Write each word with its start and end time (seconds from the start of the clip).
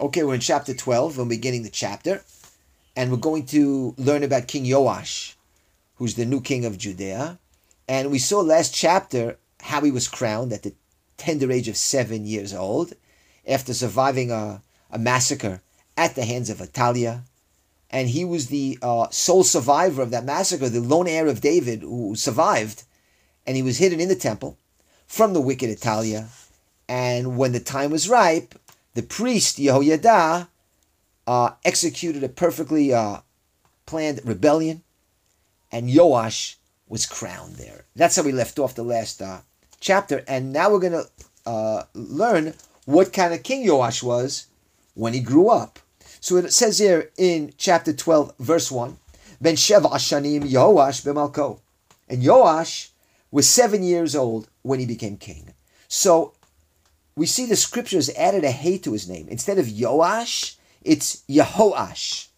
Okay, 0.00 0.24
we're 0.24 0.34
in 0.34 0.40
chapter 0.40 0.74
12, 0.74 1.18
we're 1.18 1.24
beginning 1.24 1.62
the 1.62 1.70
chapter, 1.70 2.24
and 2.96 3.12
we're 3.12 3.16
going 3.16 3.46
to 3.46 3.94
learn 3.96 4.24
about 4.24 4.48
King 4.48 4.68
Joash, 4.68 5.36
who's 5.94 6.16
the 6.16 6.24
new 6.24 6.40
king 6.40 6.64
of 6.64 6.76
Judea. 6.76 7.38
And 7.86 8.10
we 8.10 8.18
saw 8.18 8.40
last 8.40 8.74
chapter 8.74 9.38
how 9.60 9.82
he 9.82 9.92
was 9.92 10.08
crowned 10.08 10.52
at 10.52 10.64
the 10.64 10.74
tender 11.16 11.52
age 11.52 11.68
of 11.68 11.76
seven 11.76 12.26
years 12.26 12.52
old 12.52 12.94
after 13.46 13.72
surviving 13.72 14.32
a, 14.32 14.62
a 14.90 14.98
massacre 14.98 15.62
at 15.96 16.16
the 16.16 16.24
hands 16.24 16.50
of 16.50 16.60
Athaliah. 16.60 17.22
And 17.88 18.08
he 18.08 18.24
was 18.24 18.48
the 18.48 18.76
uh, 18.82 19.06
sole 19.10 19.44
survivor 19.44 20.02
of 20.02 20.10
that 20.10 20.24
massacre, 20.24 20.68
the 20.68 20.80
lone 20.80 21.06
heir 21.06 21.28
of 21.28 21.40
David 21.40 21.82
who 21.82 22.16
survived. 22.16 22.82
And 23.46 23.56
he 23.56 23.62
was 23.62 23.78
hidden 23.78 24.00
in 24.00 24.08
the 24.08 24.16
temple 24.16 24.58
from 25.06 25.34
the 25.34 25.40
wicked 25.40 25.70
Athaliah. 25.70 26.26
And 26.88 27.38
when 27.38 27.52
the 27.52 27.60
time 27.60 27.92
was 27.92 28.08
ripe, 28.08 28.56
the 28.94 29.02
priest 29.02 29.58
Yehoiada 29.58 30.48
uh, 31.26 31.50
executed 31.64 32.22
a 32.24 32.28
perfectly 32.28 32.92
uh, 32.92 33.18
planned 33.86 34.20
rebellion, 34.24 34.82
and 35.70 35.90
Yoash 35.90 36.56
was 36.88 37.06
crowned 37.06 37.56
there. 37.56 37.84
That's 37.96 38.16
how 38.16 38.22
we 38.22 38.32
left 38.32 38.58
off 38.58 38.74
the 38.74 38.82
last 38.84 39.20
uh, 39.20 39.40
chapter, 39.80 40.24
and 40.26 40.52
now 40.52 40.70
we're 40.70 40.78
going 40.78 40.92
to 40.92 41.08
uh, 41.46 41.82
learn 41.94 42.54
what 42.84 43.12
kind 43.12 43.34
of 43.34 43.42
king 43.42 43.66
Yoash 43.66 44.02
was 44.02 44.46
when 44.94 45.12
he 45.12 45.20
grew 45.20 45.48
up. 45.48 45.78
So 46.20 46.36
it 46.36 46.52
says 46.52 46.78
here 46.78 47.10
in 47.18 47.52
chapter 47.58 47.92
12, 47.92 48.34
verse 48.38 48.70
1, 48.70 48.96
Ben 49.40 49.56
Sheva 49.56 49.90
Ashanim 49.90 50.42
Yoash 50.44 51.04
Bemalko. 51.04 51.60
And 52.08 52.22
Yoash 52.22 52.90
was 53.30 53.48
seven 53.48 53.82
years 53.82 54.14
old 54.14 54.48
when 54.62 54.78
he 54.78 54.86
became 54.86 55.16
king. 55.16 55.52
So 55.88 56.34
we 57.16 57.26
see 57.26 57.46
the 57.46 57.56
scriptures 57.56 58.10
added 58.10 58.44
a 58.44 58.50
hey 58.50 58.78
to 58.78 58.92
his 58.92 59.08
name. 59.08 59.28
Instead 59.28 59.58
of 59.58 59.66
Yoash, 59.66 60.56
it's 60.82 61.22
Yehoash 61.28 62.28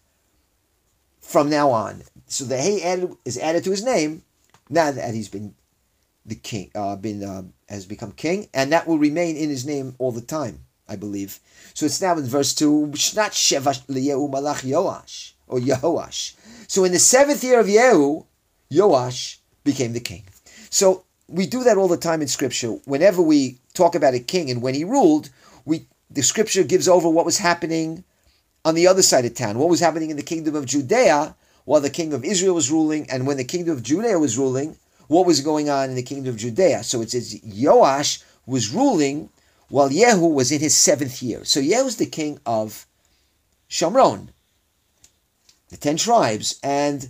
from 1.19 1.49
now 1.49 1.71
on. 1.71 2.03
So 2.27 2.45
the 2.45 2.57
hey 2.57 2.81
added, 2.81 3.15
is 3.25 3.37
added 3.37 3.63
to 3.63 3.71
his 3.71 3.83
name 3.83 4.23
now 4.69 4.91
that 4.91 5.13
he's 5.13 5.29
been 5.29 5.55
the 6.25 6.35
king, 6.35 6.69
uh, 6.75 6.95
been 6.97 7.23
uh, 7.23 7.43
has 7.69 7.85
become 7.85 8.11
king, 8.11 8.49
and 8.53 8.71
that 8.71 8.85
will 8.85 8.99
remain 8.99 9.37
in 9.37 9.49
his 9.49 9.65
name 9.65 9.95
all 9.97 10.11
the 10.11 10.21
time, 10.21 10.65
I 10.87 10.97
believe. 10.97 11.39
So 11.73 11.85
it's 11.85 12.01
now 12.01 12.17
in 12.17 12.25
verse 12.25 12.53
two, 12.53 12.87
not 13.15 13.31
Sheva 13.31 13.85
Yehu 13.87 14.29
Malach 14.29 14.63
Yoash 14.63 15.33
or 15.47 15.59
Yehoash. 15.59 16.35
So 16.67 16.83
in 16.83 16.91
the 16.91 16.99
seventh 16.99 17.43
year 17.43 17.59
of 17.59 17.67
Yehu, 17.67 18.25
Yoash 18.69 19.37
became 19.63 19.93
the 19.93 20.01
king. 20.01 20.25
So 20.69 21.05
we 21.27 21.45
do 21.45 21.63
that 21.63 21.77
all 21.77 21.87
the 21.87 21.97
time 21.97 22.21
in 22.21 22.27
Scripture. 22.27 22.69
Whenever 22.85 23.21
we 23.21 23.57
talk 23.73 23.95
about 23.95 24.13
a 24.13 24.19
king 24.19 24.49
and 24.49 24.61
when 24.61 24.73
he 24.73 24.83
ruled, 24.83 25.29
we 25.65 25.87
the 26.09 26.23
Scripture 26.23 26.63
gives 26.63 26.87
over 26.87 27.09
what 27.09 27.25
was 27.25 27.37
happening 27.37 28.03
on 28.63 28.75
the 28.75 28.87
other 28.87 29.01
side 29.01 29.25
of 29.25 29.33
town, 29.33 29.57
what 29.57 29.69
was 29.69 29.79
happening 29.79 30.09
in 30.09 30.17
the 30.17 30.23
kingdom 30.23 30.55
of 30.55 30.65
Judea 30.65 31.35
while 31.65 31.81
the 31.81 31.89
king 31.89 32.13
of 32.13 32.23
Israel 32.23 32.55
was 32.55 32.71
ruling, 32.71 33.09
and 33.09 33.27
when 33.27 33.35
the 33.35 33.43
kingdom 33.43 33.75
of 33.75 33.83
Judea 33.83 34.17
was 34.17 34.37
ruling, 34.37 34.77
what 35.07 35.25
was 35.25 35.41
going 35.41 35.69
on 35.69 35.89
in 35.89 35.95
the 35.95 36.03
kingdom 36.03 36.33
of 36.33 36.39
Judea. 36.39 36.81
So 36.83 37.01
it 37.01 37.11
says 37.11 37.41
Joash 37.43 38.21
was 38.45 38.71
ruling 38.71 39.29
while 39.67 39.89
Yehu 39.89 40.33
was 40.33 40.49
in 40.53 40.61
his 40.61 40.75
seventh 40.75 41.21
year. 41.21 41.43
So 41.43 41.59
Yehu's 41.59 41.97
the 41.97 42.05
king 42.05 42.39
of 42.45 42.85
Shomron, 43.69 44.29
the 45.67 45.75
ten 45.75 45.97
tribes, 45.97 46.57
and 46.63 47.09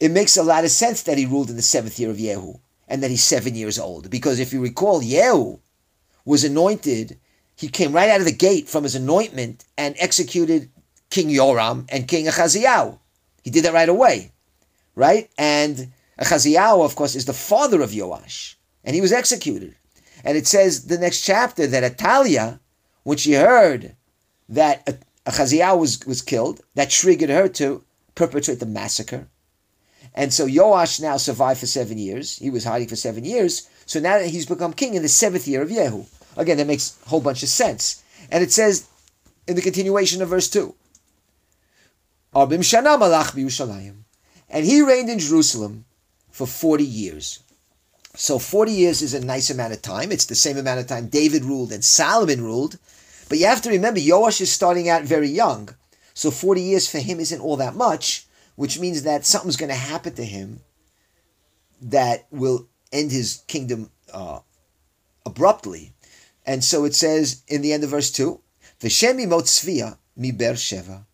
it 0.00 0.10
makes 0.10 0.36
a 0.36 0.42
lot 0.42 0.64
of 0.64 0.70
sense 0.70 1.02
that 1.04 1.16
he 1.16 1.24
ruled 1.24 1.48
in 1.48 1.56
the 1.56 1.62
seventh 1.62 1.98
year 1.98 2.10
of 2.10 2.18
Yehu 2.18 2.60
and 2.88 3.02
that 3.02 3.10
he's 3.10 3.24
seven 3.24 3.54
years 3.54 3.78
old. 3.78 4.10
Because 4.10 4.40
if 4.40 4.52
you 4.52 4.60
recall, 4.60 5.02
Yehu 5.02 5.60
was 6.24 6.44
anointed, 6.44 7.18
he 7.56 7.68
came 7.68 7.92
right 7.92 8.08
out 8.10 8.20
of 8.20 8.26
the 8.26 8.32
gate 8.32 8.68
from 8.68 8.84
his 8.84 8.94
anointment 8.94 9.64
and 9.76 9.94
executed 9.98 10.70
King 11.10 11.28
Yoram 11.28 11.86
and 11.90 12.08
King 12.08 12.28
Achaziah. 12.28 12.98
He 13.42 13.50
did 13.50 13.64
that 13.64 13.74
right 13.74 13.88
away, 13.88 14.32
right? 14.94 15.30
And 15.38 15.92
Achaziah, 16.18 16.76
of 16.76 16.96
course, 16.96 17.14
is 17.14 17.24
the 17.24 17.32
father 17.32 17.80
of 17.80 17.90
Yoash, 17.90 18.56
and 18.84 18.94
he 18.94 19.00
was 19.00 19.12
executed. 19.12 19.74
And 20.24 20.36
it 20.36 20.46
says 20.46 20.86
the 20.86 20.98
next 20.98 21.22
chapter 21.22 21.66
that 21.66 21.96
Atalia, 21.96 22.58
when 23.04 23.18
she 23.18 23.32
heard 23.34 23.94
that 24.48 25.04
Achaziah 25.26 25.76
was, 25.76 26.04
was 26.06 26.22
killed, 26.22 26.60
that 26.74 26.90
triggered 26.90 27.30
her 27.30 27.48
to 27.48 27.84
perpetrate 28.14 28.60
the 28.60 28.66
massacre. 28.66 29.28
And 30.18 30.34
so 30.34 30.48
Yoash 30.48 31.00
now 31.00 31.16
survived 31.16 31.60
for 31.60 31.66
seven 31.66 31.96
years. 31.96 32.38
He 32.38 32.50
was 32.50 32.64
hiding 32.64 32.88
for 32.88 32.96
seven 32.96 33.24
years. 33.24 33.70
So 33.86 34.00
now 34.00 34.18
that 34.18 34.26
he's 34.26 34.46
become 34.46 34.72
king 34.72 34.94
in 34.94 35.02
the 35.02 35.08
seventh 35.08 35.46
year 35.46 35.62
of 35.62 35.68
Yehu. 35.68 36.06
Again, 36.36 36.56
that 36.56 36.66
makes 36.66 36.98
a 37.06 37.08
whole 37.08 37.20
bunch 37.20 37.44
of 37.44 37.48
sense. 37.48 38.02
And 38.28 38.42
it 38.42 38.50
says 38.50 38.88
in 39.46 39.54
the 39.54 39.62
continuation 39.62 40.20
of 40.20 40.28
verse 40.28 40.50
2 40.50 40.74
Arbim 42.34 42.64
Shana 42.64 42.98
Malach. 42.98 43.94
And 44.50 44.66
he 44.66 44.82
reigned 44.82 45.08
in 45.08 45.20
Jerusalem 45.20 45.84
for 46.32 46.48
40 46.48 46.82
years. 46.82 47.38
So 48.16 48.40
40 48.40 48.72
years 48.72 49.02
is 49.02 49.14
a 49.14 49.24
nice 49.24 49.50
amount 49.50 49.72
of 49.72 49.82
time. 49.82 50.10
It's 50.10 50.26
the 50.26 50.34
same 50.34 50.56
amount 50.56 50.80
of 50.80 50.88
time 50.88 51.06
David 51.06 51.44
ruled 51.44 51.70
and 51.70 51.84
Solomon 51.84 52.42
ruled. 52.42 52.76
But 53.28 53.38
you 53.38 53.46
have 53.46 53.62
to 53.62 53.70
remember, 53.70 54.00
Yoash 54.00 54.40
is 54.40 54.50
starting 54.50 54.88
out 54.88 55.04
very 55.04 55.28
young. 55.28 55.68
So 56.12 56.32
40 56.32 56.60
years 56.60 56.90
for 56.90 56.98
him 56.98 57.20
isn't 57.20 57.40
all 57.40 57.56
that 57.58 57.76
much, 57.76 58.26
which 58.58 58.80
means 58.80 59.04
that 59.04 59.24
something's 59.24 59.56
going 59.56 59.68
to 59.68 59.74
happen 59.76 60.12
to 60.12 60.24
him 60.24 60.58
that 61.80 62.26
will 62.32 62.66
end 62.92 63.12
his 63.12 63.44
kingdom 63.46 63.88
uh, 64.12 64.40
abruptly. 65.24 65.92
And 66.44 66.64
so 66.64 66.84
it 66.84 66.92
says 66.96 67.44
in 67.46 67.62
the 67.62 67.72
end 67.72 67.84
of 67.84 67.90
verse 67.90 68.10
2, 68.10 68.40
V'shem 68.80 69.24
imot 69.24 69.44
Tzviya 69.44 69.96
mi 70.16 70.32
Ber 70.32 70.54
Sheva. 70.54 71.04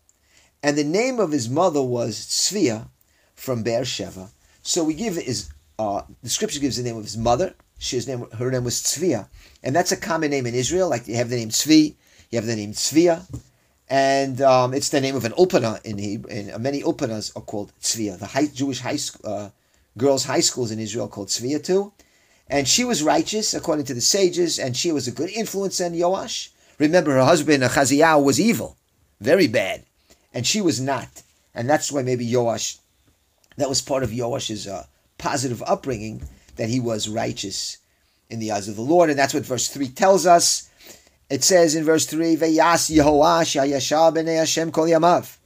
And 0.63 0.75
the 0.75 0.83
name 0.83 1.19
of 1.19 1.31
his 1.31 1.47
mother 1.47 1.83
was 1.83 2.17
Tzviya 2.17 2.87
from 3.35 3.61
Beer 3.61 3.81
Sheva. 3.81 4.31
So 4.63 4.83
we 4.83 4.95
give 4.95 5.17
his, 5.17 5.51
uh, 5.77 6.01
the 6.23 6.29
scripture 6.29 6.59
gives 6.59 6.77
the 6.77 6.83
name 6.83 6.97
of 6.97 7.03
his 7.03 7.15
mother. 7.15 7.53
She's 7.77 8.07
name, 8.07 8.25
her 8.39 8.49
name 8.49 8.63
was 8.63 8.81
Tzviya. 8.81 9.27
And 9.61 9.75
that's 9.75 9.91
a 9.91 9.97
common 9.97 10.31
name 10.31 10.47
in 10.47 10.55
Israel. 10.55 10.89
Like 10.89 11.07
you 11.07 11.13
have 11.17 11.29
the 11.29 11.35
name 11.35 11.49
Tzvi, 11.49 11.95
you 12.31 12.37
have 12.39 12.47
the 12.47 12.55
name 12.55 12.71
Tzviya. 12.71 13.21
And 13.89 14.41
um, 14.41 14.73
it's 14.73 14.89
the 14.89 15.01
name 15.01 15.15
of 15.15 15.25
an 15.25 15.33
ulpana 15.33 15.83
in 15.85 15.97
Hebrew. 15.97 16.31
And 16.31 16.51
uh, 16.51 16.59
many 16.59 16.81
ulpanas 16.81 17.35
are 17.35 17.41
called 17.41 17.71
Tzviya. 17.81 18.17
The 18.17 18.25
high, 18.25 18.47
Jewish 18.47 18.79
high 18.79 18.97
uh, 19.23 19.49
girls' 19.97 20.25
high 20.25 20.39
schools 20.39 20.71
in 20.71 20.79
Israel 20.79 21.07
called 21.07 21.27
Tzviya 21.27 21.63
too. 21.63 21.93
And 22.47 22.67
she 22.67 22.83
was 22.83 23.03
righteous 23.03 23.53
according 23.53 23.85
to 23.85 23.93
the 23.93 24.01
sages, 24.01 24.59
and 24.59 24.77
she 24.77 24.91
was 24.91 25.07
a 25.07 25.11
good 25.11 25.29
influence 25.29 25.81
on 25.81 25.93
Yoash. 25.93 26.49
Remember, 26.77 27.11
her 27.13 27.23
husband 27.23 27.63
Achaziah 27.63 28.19
was 28.19 28.39
evil, 28.39 28.75
very 29.19 29.47
bad, 29.47 29.83
and 30.33 30.45
she 30.45 30.61
was 30.61 30.79
not. 30.79 31.23
And 31.55 31.69
that's 31.69 31.91
why 31.91 32.03
maybe 32.03 32.27
Yoash, 32.27 32.77
that 33.57 33.69
was 33.69 33.81
part 33.81 34.03
of 34.03 34.11
Yoash's 34.11 34.67
uh, 34.67 34.85
positive 35.17 35.63
upbringing, 35.65 36.27
that 36.57 36.69
he 36.69 36.79
was 36.79 37.09
righteous 37.09 37.77
in 38.29 38.39
the 38.39 38.51
eyes 38.51 38.67
of 38.67 38.75
the 38.75 38.81
Lord. 38.81 39.09
And 39.09 39.17
that's 39.17 39.33
what 39.33 39.45
verse 39.45 39.67
3 39.67 39.87
tells 39.89 40.25
us. 40.25 40.69
It 41.29 41.43
says 41.43 41.75
in 41.75 41.83
verse 41.83 42.05
3, 42.05 42.35
Veyas 42.37 42.95
Yehoash 42.95 43.59
Hayashah 43.59 44.15
b'nei 44.15 44.37
Hashem 44.37 44.71
kol 44.71 44.85
yamav. 44.85 45.37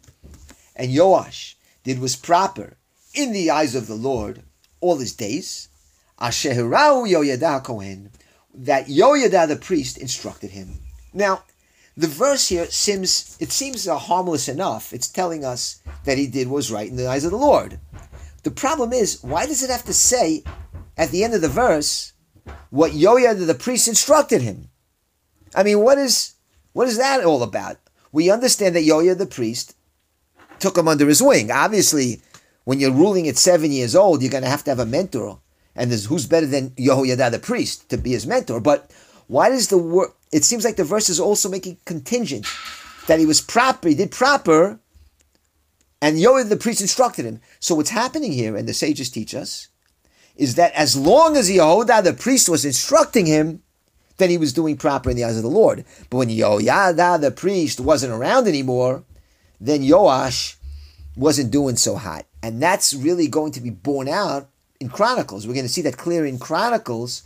And 0.76 0.92
Yoash 0.92 1.56
did 1.84 2.00
was 2.00 2.16
proper 2.16 2.78
in 3.14 3.32
the 3.32 3.50
eyes 3.50 3.76
of 3.76 3.88
the 3.88 3.96
Lord 3.96 4.44
all 4.82 4.98
his 4.98 5.14
days. 5.14 5.70
Asherau 6.20 7.08
Yoyada 7.10 7.64
Kohen, 7.64 8.12
that 8.54 8.88
Yoyada 8.88 9.48
the 9.48 9.56
priest 9.56 9.98
instructed 9.98 10.52
him. 10.52 10.80
Now, 11.14 11.44
the 11.96 12.08
verse 12.08 12.50
here 12.50 12.66
seems 12.68 13.38
it 13.40 13.52
seems 13.52 13.88
uh, 13.88 13.98
harmless 13.98 14.48
enough. 14.50 14.94
It's 14.94 15.08
telling 15.08 15.44
us 15.46 15.82
that 16.06 16.18
he 16.18 16.28
did 16.28 16.48
what 16.48 16.56
was 16.56 16.72
right 16.72 16.90
in 16.90 16.98
the 16.98 17.08
eyes 17.08 17.26
of 17.26 17.32
the 17.32 17.38
Lord. 17.38 17.80
The 18.44 18.52
problem 18.52 18.94
is, 18.94 19.22
why 19.24 19.46
does 19.46 19.64
it 19.64 19.70
have 19.70 19.84
to 19.86 19.94
say 19.94 20.44
at 20.98 21.12
the 21.12 21.24
end 21.24 21.34
of 21.34 21.42
the 21.42 21.50
verse 21.50 22.14
what 22.70 22.92
Yoyada 22.92 23.46
the 23.46 23.54
priest 23.54 23.88
instructed 23.88 24.42
him? 24.42 24.70
I 25.56 25.64
mean, 25.64 25.80
what 25.80 25.98
is 25.98 26.34
what 26.74 26.88
is 26.88 26.98
that 26.98 27.24
all 27.24 27.44
about? 27.44 27.78
We 28.12 28.32
understand 28.32 28.76
that 28.76 28.86
Yoya 28.86 29.18
the 29.18 29.26
priest 29.26 29.76
took 30.60 30.78
him 30.78 30.88
under 30.88 31.08
his 31.08 31.22
wing. 31.22 31.52
Obviously, 31.52 32.22
when 32.66 32.80
you're 32.80 32.92
ruling 32.92 33.28
at 33.28 33.38
seven 33.38 33.72
years 33.72 33.96
old, 33.96 34.22
you're 34.22 34.32
going 34.32 34.44
to 34.44 34.50
have 34.50 34.64
to 34.66 34.72
have 34.72 34.80
a 34.80 34.86
mentor 34.86 35.40
and 35.76 35.92
who's 35.92 36.28
better 36.28 36.46
than 36.46 36.72
Yehoiada 36.72 37.32
the 37.32 37.40
priest 37.40 37.90
to 37.90 37.98
be 37.98 38.12
his 38.12 38.28
mentor. 38.28 38.60
But 38.60 38.92
why 39.28 39.50
does 39.50 39.70
the 39.70 39.78
word? 39.78 40.10
It 40.32 40.44
seems 40.44 40.64
like 40.64 40.76
the 40.76 40.84
verse 40.84 41.10
is 41.10 41.20
also 41.20 41.50
making 41.50 41.78
contingent 41.86 42.46
that 43.08 43.20
he 43.20 43.26
was 43.26 43.42
proper, 43.42 43.90
he 43.90 43.96
did 43.96 44.12
proper, 44.12 44.80
and 46.02 46.18
Yehoiada 46.18 46.50
the 46.50 46.58
priest 46.58 46.82
instructed 46.82 47.26
him. 47.26 47.42
So 47.60 47.76
what's 47.76 47.90
happening 47.90 48.32
here, 48.32 48.56
and 48.56 48.68
the 48.68 48.74
sages 48.74 49.10
teach 49.10 49.34
us, 49.34 49.70
is 50.36 50.56
that 50.56 50.74
as 50.74 50.96
long 50.96 51.38
as 51.38 51.50
Yehoiada 51.50 52.04
the 52.04 52.14
priest 52.14 52.50
was 52.50 52.66
instructing 52.66 53.26
him, 53.26 53.64
then 54.20 54.30
he 54.30 54.38
was 54.38 54.54
doing 54.54 54.78
proper 54.78 55.10
in 55.10 55.18
the 55.18 55.24
eyes 55.24 55.38
of 55.38 55.44
the 55.44 55.50
Lord. 55.50 55.84
But 56.10 56.18
when 56.18 56.30
Yehoiada 56.30 57.20
the 57.20 57.32
priest 57.32 57.80
wasn't 57.80 58.14
around 58.14 58.48
anymore, 58.48 59.04
then 59.60 59.82
Yoash 59.82 60.56
wasn't 61.16 61.52
doing 61.52 61.76
so 61.76 61.96
hot. 61.96 62.26
And 62.42 62.62
that's 62.62 62.94
really 62.94 63.28
going 63.28 63.52
to 63.54 63.62
be 63.62 63.70
borne 63.70 64.08
out 64.08 64.50
in 64.80 64.90
Chronicles. 64.90 65.46
We're 65.46 65.54
going 65.54 65.66
to 65.66 65.72
see 65.72 65.82
that 65.82 65.98
clear 65.98 66.26
in 66.26 66.40
Chronicles 66.40 67.24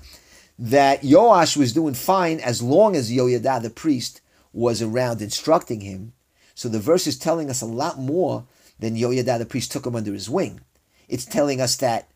that 0.58 1.02
Yoash 1.02 1.58
was 1.58 1.74
doing 1.74 1.94
fine 1.94 2.40
as 2.40 2.62
long 2.62 2.96
as 2.96 3.12
Yoyada 3.12 3.62
the 3.62 3.70
priest 3.70 4.22
was 4.52 4.82
around 4.82 5.22
instructing 5.22 5.82
him. 5.82 6.14
So 6.56 6.70
the 6.70 6.80
verse 6.80 7.08
is 7.08 7.18
telling 7.18 7.50
us 7.50 7.62
a 7.62 7.68
lot 7.68 8.00
more 8.00 8.46
than 8.80 8.96
Yoyada 8.96 9.40
the 9.40 9.46
priest 9.46 9.72
took 9.72 9.86
him 9.86 9.96
under 9.96 10.14
his 10.14 10.30
wing. 10.30 10.62
It's 11.08 11.26
telling 11.26 11.60
us 11.60 11.76
that 11.78 12.10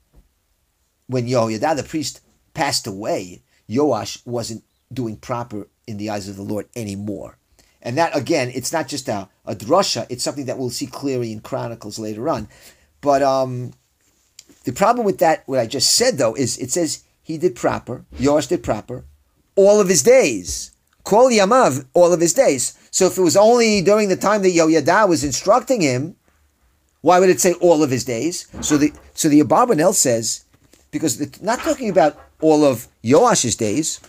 when 1.08 1.28
Yoyada 1.28 1.76
the 1.76 1.84
priest 1.84 2.22
passed 2.54 2.88
away, 2.88 3.42
Yoash 3.70 4.26
wasn't 4.26 4.64
doing 4.92 5.18
proper 5.18 5.68
in 5.86 5.98
the 5.98 6.10
eyes 6.10 6.28
of 6.28 6.36
the 6.36 6.44
Lord 6.44 6.68
anymore. 6.76 7.38
And 7.82 7.98
that 7.98 8.16
again, 8.16 8.52
it's 8.54 8.74
not 8.74 8.88
just 8.88 9.08
a, 9.08 9.30
a 9.46 9.56
drasha, 9.56 10.06
it's 10.10 10.24
something 10.24 10.46
that 10.46 10.58
we'll 10.58 10.70
see 10.70 10.88
clearly 10.88 11.32
in 11.32 11.42
Chronicles 11.42 12.00
later 12.00 12.28
on. 12.30 12.48
But 13.02 13.22
um, 13.22 13.74
the 14.64 14.74
problem 14.74 15.06
with 15.06 15.20
that, 15.20 15.44
what 15.46 15.60
I 15.60 15.68
just 15.68 15.96
said 15.96 16.18
though, 16.18 16.36
is 16.36 16.58
it 16.58 16.72
says 16.72 17.04
he 17.22 17.38
did 17.38 17.56
proper, 17.56 18.06
Yoash 18.16 18.50
did 18.50 18.64
proper, 18.64 19.06
all 19.56 19.80
of 19.80 19.90
his 19.90 20.04
days. 20.04 20.72
Kol 21.04 21.30
Yamav, 21.30 21.86
all 21.94 22.12
of 22.12 22.20
his 22.20 22.34
days. 22.34 22.78
So 22.92 23.06
if 23.06 23.18
it 23.18 23.22
was 23.22 23.38
only 23.38 23.82
during 23.82 24.10
the 24.10 24.18
time 24.18 24.42
that 24.42 24.52
Yoyada 24.52 25.08
was 25.08 25.24
instructing 25.24 25.80
him, 25.80 26.18
why 27.02 27.20
would 27.20 27.30
it 27.30 27.40
say 27.40 27.54
all 27.54 27.82
of 27.82 27.90
his 27.90 28.04
days? 28.04 28.48
So 28.60 28.76
the 28.76 28.92
so 29.14 29.30
the 29.30 29.42
Abarbanel 29.42 29.94
says, 29.94 30.44
because 30.92 31.22
it's 31.22 31.42
not 31.42 31.60
talking 31.60 31.90
about 31.90 32.20
all 32.42 32.64
of 32.64 32.88
Yoash's 33.04 33.56
days, 33.56 34.00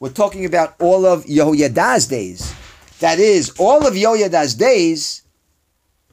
we're 0.00 0.10
talking 0.10 0.44
about 0.44 0.74
all 0.80 1.06
of 1.06 1.24
Yehoyada's 1.24 2.06
days. 2.06 2.54
That 3.00 3.18
is, 3.18 3.50
all 3.58 3.86
of 3.86 3.94
Yoyada's 3.94 4.54
days, 4.54 5.22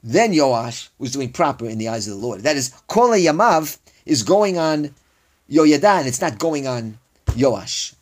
then 0.02 0.32
Yoash 0.32 0.88
was 0.98 1.12
doing 1.12 1.32
proper 1.32 1.66
in 1.66 1.78
the 1.78 1.88
eyes 1.88 2.06
of 2.06 2.14
the 2.14 2.20
Lord. 2.20 2.40
That 2.42 2.56
is, 2.56 2.72
Kol 2.86 3.10
Yamav 3.10 3.78
is 4.04 4.22
going 4.22 4.58
on 4.58 4.94
Yoyada, 5.50 5.98
and 5.98 6.08
it's 6.08 6.20
not 6.20 6.38
going 6.38 6.66
on 6.66 6.98
Yoash. 7.28 7.94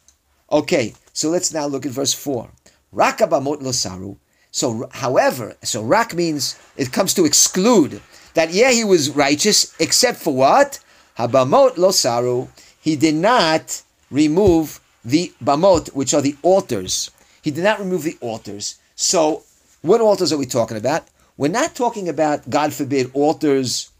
Okay, 0.50 0.94
so 1.12 1.30
let's 1.30 1.52
now 1.52 1.66
look 1.66 1.86
at 1.86 1.92
verse 1.92 2.12
4. 2.12 2.50
Rakabamot 2.94 3.62
losaru. 3.62 4.16
So, 4.50 4.88
however, 4.92 5.56
so 5.62 5.82
rak 5.82 6.14
means 6.14 6.60
it 6.76 6.92
comes 6.92 7.14
to 7.14 7.24
exclude 7.24 8.02
that, 8.34 8.52
yeah, 8.52 8.70
he 8.70 8.84
was 8.84 9.10
righteous, 9.10 9.74
except 9.78 10.18
for 10.18 10.34
what? 10.34 10.78
Habamot 11.18 11.76
losaru. 11.76 12.48
He 12.82 12.96
did 12.96 13.14
not 13.14 13.82
remove 14.10 14.80
the 15.04 15.32
bamot, 15.42 15.94
which 15.94 16.12
are 16.12 16.20
the 16.20 16.36
altars. 16.42 17.12
He 17.40 17.52
did 17.52 17.62
not 17.62 17.78
remove 17.78 18.02
the 18.02 18.18
altars. 18.20 18.80
So, 18.96 19.44
what 19.82 20.00
altars 20.00 20.32
are 20.32 20.36
we 20.36 20.46
talking 20.46 20.76
about? 20.76 21.06
We're 21.36 21.48
not 21.48 21.76
talking 21.76 22.08
about, 22.08 22.50
God 22.50 22.72
forbid, 22.72 23.12
altars 23.14 23.90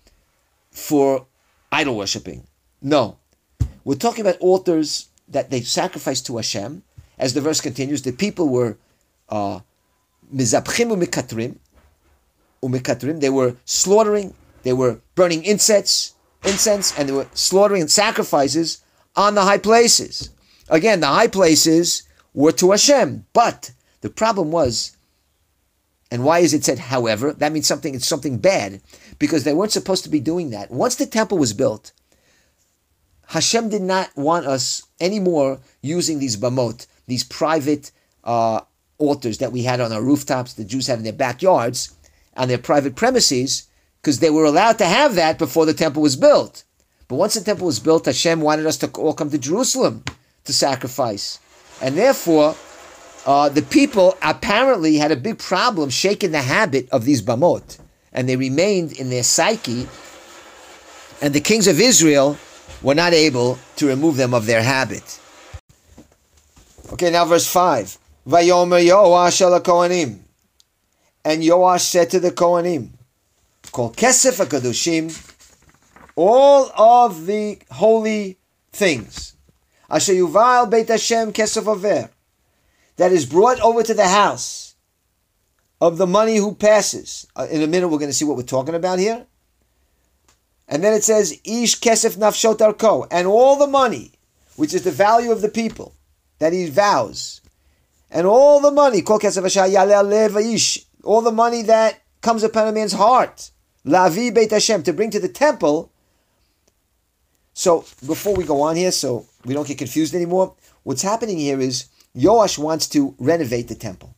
for 0.73 1.27
idol 1.71 1.97
worshipping. 1.97 2.45
No. 2.81 3.19
We're 3.85 3.95
talking 3.95 4.21
about 4.21 4.39
altars 4.41 5.09
that 5.29 5.51
they 5.51 5.61
sacrificed 5.61 6.27
to 6.27 6.37
Hashem. 6.37 6.83
As 7.21 7.35
the 7.35 7.41
verse 7.41 7.61
continues, 7.61 8.03
the 8.03 8.11
people 8.11 8.49
were 8.49 8.77
uh, 9.29 9.61
mizabchim 10.35 10.91
umikatrim, 10.91 11.57
umikatrim. 12.65 13.21
They 13.21 13.31
were 13.31 13.55
slaughtering, 13.65 14.35
they 14.65 14.73
were 14.73 15.01
burning 15.15 15.45
incense, 15.45 16.15
incense, 16.45 16.99
and 16.99 17.09
they 17.09 17.13
were 17.13 17.29
slaughtering 17.35 17.83
and 17.83 17.91
sacrifices 17.91 18.83
on 19.17 19.35
the 19.35 19.43
high 19.43 19.59
places. 19.59 20.31
Again, 20.69 21.01
the 21.01 21.07
high 21.07 21.29
places 21.29 22.05
were 22.35 22.53
to 22.53 22.71
Hashem, 22.71 23.27
but 23.33 23.73
the 24.01 24.11
problem 24.11 24.51
was, 24.51 24.97
and 26.11 26.25
why 26.25 26.41
is 26.41 26.55
it 26.55 26.65
said, 26.65 26.79
however? 26.79 27.33
That 27.33 27.53
means 27.53 27.67
something, 27.67 27.95
it's 27.95 28.07
something 28.07 28.39
bad, 28.39 28.81
because 29.19 29.45
they 29.45 29.55
weren't 29.55 29.73
supposed 29.73 30.05
to 30.05 30.11
be 30.11 30.21
doing 30.21 30.51
that. 30.51 30.71
Once 30.71 30.97
the 30.97 31.07
temple 31.07 31.39
was 31.39 31.53
built, 31.53 31.93
Hashem 33.29 33.71
did 33.71 33.83
not 33.83 34.11
want 34.17 34.47
us 34.47 34.83
anymore 35.01 35.61
using 35.81 36.19
these 36.19 36.37
bamot, 36.37 36.87
these 37.07 37.25
private 37.25 37.91
uh, 38.25 38.61
altars 38.99 39.39
that 39.39 39.53
we 39.53 39.63
had 39.63 39.81
on 39.81 39.93
our 39.93 40.03
rooftops, 40.03 40.55
the 40.55 40.65
Jews 40.65 40.87
had 40.87 40.99
in 40.99 41.05
their 41.05 41.13
backyards, 41.13 41.95
on 42.37 42.49
their 42.49 42.59
private 42.59 42.95
premises, 42.95 43.69
because 44.03 44.19
they 44.19 44.31
were 44.31 44.45
allowed 44.45 44.79
to 44.79 44.85
have 44.85 45.15
that 45.15 45.39
before 45.39 45.65
the 45.65 45.73
temple 45.73 46.03
was 46.03 46.17
built. 46.17 46.65
But 47.07 47.17
once 47.17 47.35
the 47.35 47.41
temple 47.41 47.67
was 47.67 47.79
built, 47.79 48.07
Hashem 48.07 48.41
wanted 48.41 48.67
us 48.67 48.77
to 48.79 48.91
all 48.91 49.15
come 49.15 49.31
to 49.31 49.39
Jerusalem 49.39 50.03
to 50.45 50.53
sacrifice. 50.53 51.39
And 51.81 51.97
therefore, 51.97 52.57
uh, 53.27 53.49
the 53.49 53.63
people 53.63 54.17
apparently 54.21 54.97
had 54.97 55.13
a 55.13 55.17
big 55.17 55.39
problem 55.39 55.89
shaking 55.91 56.33
the 56.33 56.43
habit 56.43 56.89
of 56.91 57.05
these 57.05 57.23
bamot. 57.23 57.79
And 58.13 58.29
they 58.29 58.37
remained 58.37 58.93
in 58.93 59.09
their 59.09 59.23
psyche. 59.23 59.87
And 61.21 61.33
the 61.33 61.41
kings 61.41 61.69
of 61.69 61.81
Israel 61.81 62.37
were 62.83 62.97
not 62.97 63.13
able 63.13 63.59
to 63.77 63.87
remove 63.87 64.17
them 64.17 64.35
of 64.35 64.47
their 64.47 64.63
habit. 64.63 65.21
Okay, 66.93 67.11
now 67.11 67.25
verse 67.25 67.47
5. 67.47 67.99
Vayomer 68.27 68.85
Yoash. 68.85 70.19
And 71.25 71.43
Yoash 71.43 71.81
said 71.81 72.11
to 72.11 72.19
the 72.19 72.33
Kohanim, 72.33 72.89
Kol 73.71 73.93
kesef 73.93 74.45
HaKadoshim, 74.45 75.31
all 76.17 76.71
of 76.77 77.27
the 77.27 77.59
holy 77.71 78.39
things, 78.73 79.35
Asher 79.89 80.15
Yuval 80.15 80.71
Beit 80.71 80.89
Hashem 80.89 81.33
kesef 81.33 81.67
over, 81.67 82.11
that 82.97 83.13
is 83.13 83.27
brought 83.27 83.61
over 83.61 83.83
to 83.83 83.95
the 83.95 84.09
house 84.09 84.75
of 85.81 85.99
the 85.99 86.07
money 86.07 86.37
who 86.37 86.55
passes. 86.55 87.27
Uh, 87.35 87.47
in 87.51 87.63
a 87.63 87.67
minute, 87.67 87.89
we're 87.89 87.99
going 87.99 88.11
to 88.11 88.15
see 88.15 88.25
what 88.25 88.37
we're 88.37 88.43
talking 88.43 88.75
about 88.75 88.99
here. 88.99 89.27
And 90.69 90.83
then 90.85 90.93
it 90.95 91.03
says, 91.05 91.33
Ish 91.45 91.81
kesef 91.81 92.17
nafshot 92.17 92.59
arko, 92.59 93.07
and 93.11 93.27
all 93.27 93.57
the 93.57 93.67
money, 93.67 94.13
which 94.57 94.73
is 94.75 94.85
the 94.85 94.91
value 94.91 95.33
of 95.33 95.41
the 95.43 95.49
people, 95.49 95.95
that 96.39 96.53
he 96.53 96.69
vows, 96.69 97.41
and 98.11 98.27
all 98.27 98.61
the 98.61 98.71
money, 98.71 99.03
kol 99.03 99.19
kesef 99.19 99.45
ish, 99.45 100.87
all 101.03 101.21
the 101.23 101.33
money 101.33 101.63
that 101.63 102.02
comes 102.23 102.43
upon 102.43 102.69
a 102.69 102.73
man's 102.73 102.93
heart, 102.93 103.51
lavi 103.85 104.35
beit 104.35 104.51
Hashem, 104.51 104.83
to 104.85 104.93
bring 104.93 105.11
to 105.11 105.21
the 105.21 105.29
temple. 105.29 105.93
So 107.53 107.85
before 108.07 108.35
we 108.35 108.45
go 108.45 108.63
on 108.63 108.77
here, 108.77 108.93
so 108.93 109.27
we 109.45 109.55
don't 109.55 109.69
get 109.69 109.79
confused 109.79 110.15
anymore, 110.15 110.55
what's 110.85 111.03
happening 111.03 111.39
here 111.39 111.61
is 111.61 111.87
Yoash 112.17 112.59
wants 112.59 112.89
to 112.89 113.15
renovate 113.19 113.69
the 113.69 113.75
temple. 113.75 114.15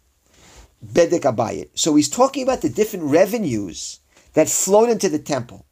Bedek 0.84 1.22
Abayit. 1.22 1.70
So 1.74 1.94
he's 1.96 2.08
talking 2.08 2.42
about 2.42 2.60
the 2.60 2.68
different 2.68 3.06
revenues 3.06 4.00
that 4.34 4.48
flowed 4.48 4.90
into 4.90 5.08
the 5.08 5.18
temple. 5.18 5.64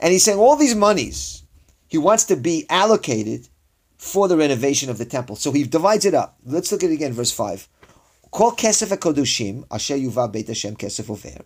And 0.00 0.12
he's 0.12 0.24
saying 0.24 0.38
all 0.38 0.56
these 0.56 0.74
monies 0.74 1.42
he 1.88 1.98
wants 1.98 2.24
to 2.24 2.36
be 2.36 2.66
allocated 2.68 3.48
for 3.96 4.28
the 4.28 4.36
renovation 4.36 4.90
of 4.90 4.98
the 4.98 5.04
temple. 5.04 5.36
So 5.36 5.52
he 5.52 5.64
divides 5.64 6.04
it 6.04 6.14
up. 6.14 6.36
Let's 6.44 6.70
look 6.70 6.82
at 6.82 6.90
it 6.90 6.94
again, 6.94 7.12
verse 7.12 7.32
5. 7.32 7.68
Kol 8.30 8.52
kesef 8.52 8.94
kodushim 8.98 9.64
asher 9.70 9.96
yuva 9.96 10.30
beit 10.30 10.48
Hashem 10.48 10.76
kesef 10.76 11.08
over. 11.08 11.44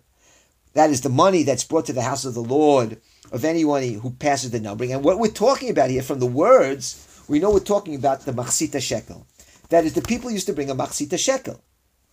That 0.73 0.89
is 0.89 1.01
the 1.01 1.09
money 1.09 1.43
that's 1.43 1.63
brought 1.63 1.85
to 1.87 1.93
the 1.93 2.01
house 2.01 2.25
of 2.25 2.33
the 2.33 2.43
Lord 2.43 3.01
of 3.31 3.45
anyone 3.45 3.83
who 3.83 4.11
passes 4.11 4.51
the 4.51 4.59
numbering. 4.59 4.93
And 4.93 5.03
what 5.03 5.19
we're 5.19 5.31
talking 5.31 5.69
about 5.69 5.89
here 5.89 6.01
from 6.01 6.19
the 6.19 6.27
words, 6.27 7.23
we 7.27 7.39
know 7.39 7.51
we're 7.51 7.59
talking 7.59 7.95
about 7.95 8.21
the 8.21 8.31
machzita 8.31 8.81
shekel. 8.81 9.27
That 9.69 9.85
is, 9.85 9.93
the 9.93 10.01
people 10.01 10.31
used 10.31 10.47
to 10.47 10.53
bring 10.53 10.69
a 10.69 10.75
machzita 10.75 11.17
shekel 11.17 11.61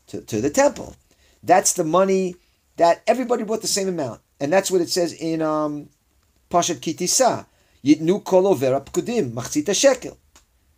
to, 0.09 0.21
to 0.23 0.41
the 0.41 0.51
temple. 0.51 0.97
That's 1.43 1.73
the 1.73 1.85
money 1.85 2.37
that 2.77 3.03
everybody 3.07 3.45
brought 3.45 3.63
the 3.63 3.69
same 3.69 3.89
amount. 3.89 4.21
And 4.41 4.53
that's 4.53 4.71
what 4.71 4.81
it 4.81 4.91
says 4.91 5.13
in 5.13 5.43
um, 5.43 5.89
Pashat 6.51 6.77
Kitisa. 6.77 7.47
Yitnu 7.85 8.25
kol 8.25 8.47
over 8.47 8.81
pkudim, 8.81 9.33
machzita 9.33 9.75
shekel. 9.75 10.19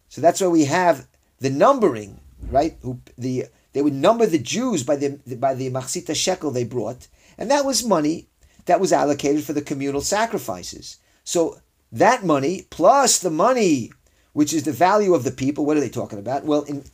So 0.09 0.21
that's 0.21 0.41
why 0.41 0.49
we 0.49 0.67
have 0.67 1.07
the 1.39 1.51
numbering, 1.51 2.21
right? 2.51 2.77
Who 2.83 3.01
the 3.17 3.47
they 3.73 3.83
would 3.83 3.95
number 3.95 4.27
the 4.27 4.39
Jews 4.39 4.83
by 4.83 4.97
the 4.97 5.37
by 5.37 5.55
the 5.55 5.71
machzita 5.71 6.15
shekel 6.15 6.51
they 6.51 6.65
brought, 6.65 7.09
and 7.41 7.51
that 7.51 7.65
was 7.65 7.83
money 7.83 8.29
that 8.67 8.81
was 8.81 8.93
allocated 8.93 9.43
for 9.43 9.55
the 9.55 9.63
communal 9.63 10.03
sacrifices. 10.03 10.99
So 11.25 11.59
that 11.91 12.25
money 12.25 12.67
plus 12.71 13.19
the 13.19 13.31
money, 13.31 13.91
which 14.35 14.53
is 14.53 14.63
the 14.63 14.73
value 14.73 15.15
of 15.15 15.25
the 15.25 15.31
people. 15.33 15.65
What 15.65 15.77
are 15.77 15.81
they 15.81 15.89
talking 15.89 16.19
about? 16.19 16.45
Well, 16.45 16.63
in, 16.63 16.85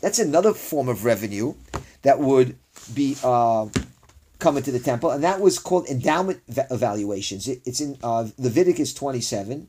that's 0.00 0.20
another 0.20 0.54
form 0.54 0.88
of 0.88 1.04
revenue 1.04 1.54
that 2.02 2.20
would 2.20 2.56
be 2.94 3.16
uh, 3.24 3.66
coming 4.38 4.62
to 4.62 4.72
the 4.72 4.78
temple, 4.78 5.10
and 5.10 5.22
that 5.24 5.40
was 5.40 5.58
called 5.58 5.86
endowment 5.88 6.40
evaluations. 6.48 7.48
It, 7.48 7.60
it's 7.66 7.80
in 7.80 7.98
uh, 8.02 8.28
Leviticus 8.38 8.94
27. 8.94 9.68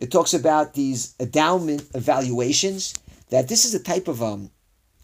It 0.00 0.10
talks 0.10 0.34
about 0.34 0.74
these 0.74 1.14
endowment 1.18 1.86
evaluations, 1.94 2.94
that 3.30 3.48
this 3.48 3.64
is 3.64 3.74
a 3.74 3.82
type 3.82 4.08
of 4.08 4.22
um, 4.22 4.50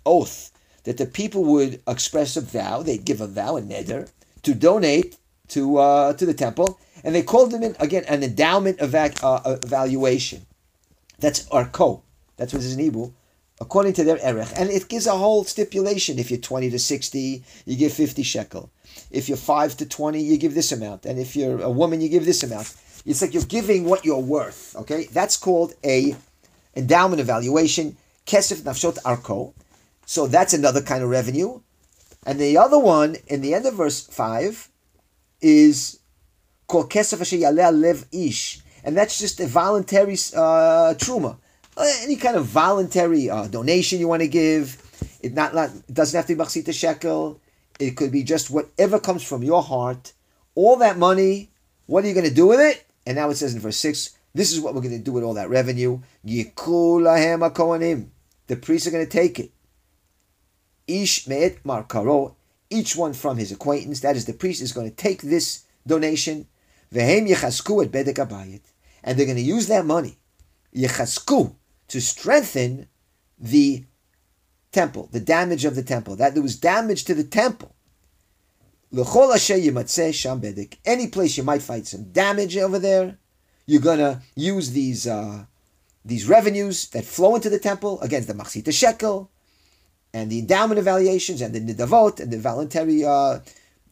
oath 0.05 0.51
that 0.85 0.99
the 0.99 1.07
people 1.07 1.45
would 1.45 1.83
express 1.89 2.37
a 2.37 2.41
vow, 2.41 2.83
they'd 2.83 3.05
give 3.05 3.21
a 3.21 3.27
vow, 3.27 3.57
a 3.57 3.63
neder, 3.63 4.11
to 4.45 4.55
donate 4.55 5.17
to 5.49 5.79
uh, 5.79 6.13
to 6.15 6.25
the 6.25 6.35
temple, 6.35 6.79
and 7.03 7.15
they 7.15 7.23
called 7.23 7.51
them 7.51 7.63
in, 7.63 7.77
again, 7.81 8.05
an 8.09 8.23
endowment 8.23 8.81
eva- 8.81 9.15
uh, 9.23 9.57
evaluation. 9.63 10.47
That's 11.19 11.49
arko. 11.49 12.03
That's 12.37 12.53
what 12.53 12.63
is 12.63 12.75
in 12.75 12.81
Hebrew 12.81 13.13
according 13.61 13.93
to 13.95 14.05
their 14.05 14.19
erech. 14.23 14.53
And 14.57 14.71
it 14.71 14.89
gives 14.89 15.07
a 15.07 15.17
whole 15.17 15.45
stipulation. 15.45 16.19
If 16.19 16.31
you're 16.31 16.41
20 16.41 16.71
to 16.71 16.79
60, 16.79 17.45
you 17.67 17.77
give 17.77 17.93
50 17.93 18.23
shekel. 18.23 18.71
If 19.11 19.29
you're 19.29 19.39
5 19.39 19.77
to 19.79 19.87
20, 19.87 20.21
you 20.21 20.37
give 20.37 20.55
this 20.55 20.73
amount. 20.73 21.07
And 21.07 21.19
if 21.19 21.37
you're 21.37 21.61
a 21.63 21.71
woman, 21.71 22.01
you 22.01 22.09
give 22.09 22.25
this 22.25 22.43
amount. 22.43 22.75
It's 23.07 23.23
like 23.23 23.35
you're 23.35 23.45
giving 23.45 23.85
what 23.85 24.05
you're 24.05 24.19
worth. 24.19 24.75
Okay? 24.77 25.05
That's 25.13 25.37
called 25.37 25.75
a 25.85 26.17
endowment 26.75 27.21
evaluation. 27.21 27.97
Kesef 28.27 28.63
nafshot 28.63 28.99
arko. 29.03 29.53
So 30.07 30.27
that's 30.27 30.53
another 30.55 30.83
kind 30.83 31.03
of 31.03 31.11
revenue. 31.11 31.61
And 32.27 32.39
the 32.39 32.57
other 32.57 32.79
one, 32.79 33.17
in 33.27 33.41
the 33.41 33.55
end 33.55 33.67
of 33.67 33.75
verse 33.75 34.07
5, 34.07 34.71
is 35.41 36.01
called 36.67 36.91
Kesef 36.91 37.21
Lev 37.81 38.07
Ish. 38.13 38.61
And 38.83 38.97
that's 38.97 39.19
just 39.19 39.41
a 39.41 39.47
voluntary 39.47 40.15
uh, 40.15 40.95
truma. 40.97 41.39
Uh, 41.77 41.93
any 42.03 42.17
kind 42.17 42.37
of 42.37 42.47
voluntary 42.47 43.29
uh, 43.29 43.49
donation 43.49 43.99
you 43.99 44.09
want 44.09 44.23
to 44.23 44.29
give. 44.29 44.81
It 45.23 45.35
not, 45.35 45.55
not 45.55 45.71
it 45.71 45.95
doesn't 45.95 46.17
have 46.17 46.27
to 46.27 46.35
be 46.35 46.43
machzita 46.43 46.73
shekel. 46.73 47.41
It 47.81 47.97
could 47.97 48.13
be 48.13 48.23
just 48.23 48.51
whatever 48.51 49.01
comes 49.01 49.23
from 49.23 49.43
your 49.43 49.63
heart. 49.63 50.13
All 50.55 50.77
that 50.77 50.99
money, 50.99 51.51
what 51.87 52.05
are 52.05 52.09
you 52.09 52.15
going 52.15 52.29
to 52.29 52.35
do 52.35 52.47
with 52.47 52.61
it? 52.61 52.87
And 53.07 53.17
now 53.17 53.29
it 53.31 53.37
says 53.37 53.55
in 53.55 53.61
verse 53.61 53.77
6, 53.79 54.17
this 54.35 54.53
is 54.53 54.61
what 54.61 54.75
we're 54.75 54.83
going 54.83 54.97
to 54.97 55.05
do 55.05 55.13
with 55.13 55.25
all 55.25 55.35
that 55.35 55.51
revenue. 55.51 56.01
The 56.23 56.51
priests 58.57 58.87
are 58.87 58.91
going 58.91 59.07
to 59.07 59.11
take 59.11 59.39
it. 59.41 59.51
Ish 60.87 61.27
me'et 61.27 61.63
markaro, 61.65 62.35
each 62.71 62.97
one 62.97 63.13
from 63.13 63.37
his 63.37 63.53
acquaintance, 63.53 64.01
that 64.01 64.17
is, 64.17 64.25
the 64.25 64.33
priest 64.33 64.63
is 64.63 64.73
going 64.73 64.89
to 64.89 64.97
take 64.97 65.23
this 65.23 65.65
donation. 65.87 66.47
Vehem 66.93 67.29
yechasku 67.29 67.85
et 67.85 67.91
bedek 67.91 68.17
abayit. 68.17 68.63
And 69.03 69.19
they're 69.19 69.27
going 69.27 69.37
to 69.37 69.43
use 69.43 69.67
that 69.69 69.85
money, 69.85 70.17
yechasku, 70.75 71.55
to 71.89 72.01
strengthen 72.01 72.89
the 73.39 73.85
temple, 74.73 75.09
the 75.13 75.21
damage 75.21 75.65
of 75.65 75.77
the 75.77 75.83
temple. 75.83 76.17
That 76.17 76.35
there 76.35 76.43
was 76.43 76.57
damage 76.57 77.05
to 77.05 77.15
the 77.15 77.25
temple. 77.25 77.75
Any 80.85 81.07
place 81.09 81.37
you 81.37 81.43
might 81.43 81.63
find 81.63 81.87
some 81.87 82.05
damage 82.13 82.57
over 82.57 82.79
there, 82.79 83.19
you're 83.67 83.81
gonna 83.81 84.23
use 84.37 84.71
these 84.71 85.07
uh, 85.07 85.47
these 86.05 86.29
revenues 86.29 86.89
that 86.91 87.05
flow 87.05 87.35
into 87.35 87.51
the 87.51 87.59
temple 87.59 88.01
against 88.03 88.29
the 88.29 88.35
machzita 88.35 88.73
shekel, 88.73 89.31
and 90.15 90.31
the 90.31 90.39
endowment 90.39 90.79
evaluations, 90.79 91.43
and 91.43 91.55
the 91.55 91.61
nidavot, 91.61 92.21
and 92.21 92.33
the 92.33 92.39
voluntary 92.39 93.05
uh, 93.05 93.41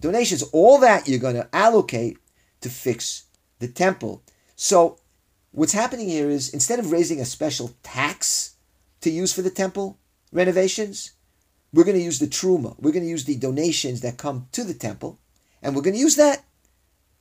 donations. 0.00 0.42
All 0.52 0.78
that 0.78 1.06
you're 1.06 1.18
gonna 1.18 1.48
allocate 1.52 2.16
to 2.62 2.70
fix 2.70 3.24
the 3.58 3.68
temple. 3.68 4.22
So, 4.56 4.98
what's 5.50 5.72
happening 5.72 6.08
here 6.08 6.30
is 6.30 6.54
instead 6.54 6.78
of 6.78 6.90
raising 6.90 7.20
a 7.20 7.26
special 7.26 7.74
tax 7.82 8.54
to 9.02 9.10
use 9.10 9.32
for 9.32 9.42
the 9.42 9.50
temple 9.50 9.98
renovations, 10.32 11.12
we're 11.72 11.84
going 11.84 11.96
to 11.96 12.02
use 12.02 12.18
the 12.18 12.26
truma. 12.26 12.74
We're 12.78 12.92
going 12.92 13.04
to 13.04 13.10
use 13.10 13.24
the 13.24 13.36
donations 13.36 14.00
that 14.02 14.18
come 14.18 14.46
to 14.52 14.64
the 14.64 14.74
temple, 14.74 15.18
and 15.62 15.74
we're 15.74 15.82
going 15.82 15.94
to 15.94 16.00
use 16.00 16.16
that 16.16 16.44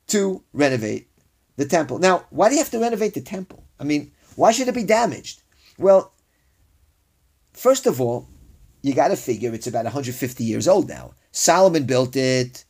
to 0.08 0.42
renovate 0.52 1.08
the 1.56 1.64
temple. 1.64 1.98
Now, 1.98 2.26
why 2.30 2.48
do 2.48 2.54
you 2.54 2.60
have 2.60 2.70
to 2.70 2.78
renovate 2.78 3.14
the 3.14 3.20
temple? 3.20 3.64
I 3.78 3.84
mean, 3.84 4.12
why 4.36 4.52
should 4.52 4.68
it 4.68 4.74
be 4.74 4.84
damaged? 4.84 5.42
Well, 5.78 6.12
first 7.52 7.86
of 7.86 8.00
all, 8.00 8.28
you 8.82 8.94
got 8.94 9.08
to 9.08 9.16
figure 9.16 9.54
it's 9.54 9.66
about 9.66 9.84
150 9.84 10.44
years 10.44 10.68
old 10.68 10.88
now. 10.88 11.14
Solomon 11.30 11.84
built 11.84 12.16
it, 12.16 12.64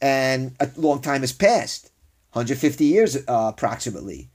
and 0.00 0.54
a 0.60 0.70
long 0.76 1.00
time 1.00 1.20
has 1.20 1.32
passed 1.32 1.90
150 2.32 2.84
years 2.84 3.16
uh, 3.16 3.50
approximately. 3.52 4.30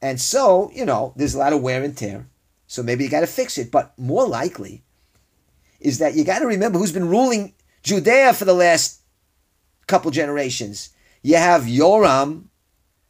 And 0.00 0.20
so, 0.20 0.70
you 0.72 0.84
know, 0.84 1.12
there's 1.16 1.34
a 1.34 1.38
lot 1.38 1.52
of 1.52 1.60
wear 1.60 1.82
and 1.82 1.96
tear. 1.96 2.28
So 2.68 2.82
maybe 2.82 3.02
you 3.04 3.10
got 3.10 3.20
to 3.20 3.26
fix 3.26 3.58
it. 3.58 3.72
But 3.72 3.98
more 3.98 4.26
likely 4.26 4.84
is 5.80 5.98
that 5.98 6.14
you 6.14 6.24
got 6.24 6.38
to 6.38 6.46
remember 6.46 6.78
who's 6.78 6.92
been 6.92 7.08
ruling 7.08 7.54
Judea 7.82 8.32
for 8.32 8.44
the 8.44 8.54
last 8.54 9.00
couple 9.88 10.10
generations. 10.12 10.90
You 11.22 11.36
have 11.36 11.62
Yoram, 11.62 12.44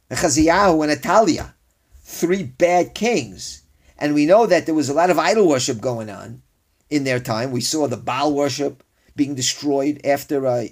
Chaziyahu, 0.09 0.83
and 0.83 0.99
Atalia, 0.99 1.53
three 2.01 2.43
bad 2.43 2.95
kings. 2.95 3.61
And 3.99 4.15
we 4.15 4.25
know 4.25 4.47
that 4.47 4.65
there 4.65 4.73
was 4.75 4.89
a 4.89 4.93
lot 4.93 5.09
of 5.11 5.19
idol 5.19 5.47
worship 5.47 5.79
going 5.79 6.09
on 6.09 6.41
in 6.89 7.03
their 7.03 7.19
time. 7.19 7.51
We 7.51 7.61
saw 7.61 7.87
the 7.87 7.97
Baal 7.97 8.33
worship 8.33 8.83
being 9.15 9.35
destroyed 9.35 10.01
after 10.03 10.47
uh, 10.47 10.65